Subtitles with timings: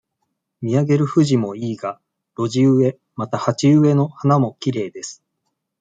[0.63, 1.99] 見上げるフジもいいが、
[2.35, 5.21] 路地植え、また、鉢植えの花もきれいです。